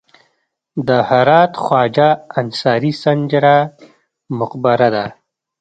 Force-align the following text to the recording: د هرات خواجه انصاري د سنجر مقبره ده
د 0.87 0.89
هرات 1.09 1.51
خواجه 1.63 2.09
انصاري 2.41 2.91
د 2.95 2.99
سنجر 3.03 3.45
مقبره 4.39 4.87
ده 4.95 5.05